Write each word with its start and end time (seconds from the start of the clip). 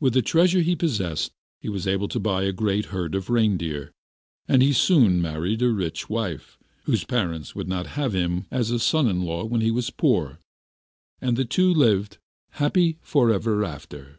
With 0.00 0.12
the 0.12 0.20
treasure 0.20 0.60
he 0.60 0.76
possessed 0.76 1.30
he 1.62 1.70
was 1.70 1.86
able 1.86 2.08
to 2.08 2.20
buy 2.20 2.42
a 2.42 2.52
great 2.52 2.84
herd 2.92 3.14
of 3.14 3.30
reindeer; 3.30 3.90
and 4.46 4.60
he 4.60 4.74
soon 4.74 5.22
married 5.22 5.62
a 5.62 5.70
rich 5.72 6.10
wife, 6.10 6.58
whose 6.84 7.04
parents 7.06 7.54
would 7.54 7.66
not 7.66 7.86
have 7.96 8.12
him 8.12 8.44
as 8.50 8.70
a 8.70 8.78
son 8.78 9.08
in 9.08 9.22
law 9.22 9.44
when 9.46 9.62
he 9.62 9.70
was 9.70 9.88
poor, 9.88 10.40
and 11.22 11.38
the 11.38 11.46
two 11.46 11.72
lived 11.72 12.18
happy 12.60 12.98
for 13.00 13.30
ever 13.32 13.64
after. 13.64 14.18